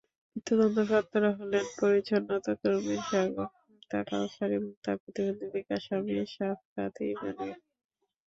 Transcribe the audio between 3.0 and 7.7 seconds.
শাগুফতা কাওসার এবং তাঁর প্রতিবন্ধী বেকার স্বামী শাফকাত ইমানুয়েল।